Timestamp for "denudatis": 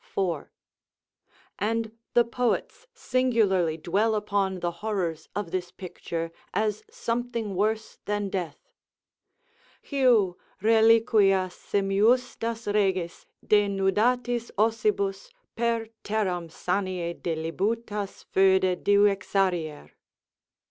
13.45-14.49